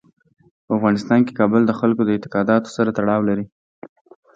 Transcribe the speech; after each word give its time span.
په 0.65 0.71
افغانستان 0.77 1.19
کې 1.25 1.37
کابل 1.39 1.61
د 1.65 1.71
خلکو 1.79 2.01
د 2.05 2.09
اعتقاداتو 2.15 2.69
سره 2.77 2.93
تړاو 2.97 3.21
لري. 3.29 3.45